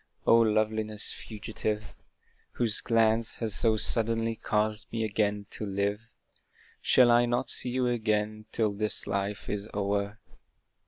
O 0.25 0.35
loveliness 0.39 1.11
fugitive! 1.11 1.93
Whose 2.53 2.81
glance 2.81 3.35
has 3.35 3.53
so 3.53 3.77
suddenly 3.77 4.35
caused 4.35 4.87
me 4.91 5.03
again 5.03 5.45
to 5.51 5.63
live, 5.63 6.01
Shall 6.81 7.11
I 7.11 7.27
not 7.27 7.51
see 7.51 7.69
you 7.69 7.85
again 7.85 8.47
till 8.51 8.71
this 8.73 9.05
life 9.05 9.47
is 9.47 9.69
o'er! 9.75 10.17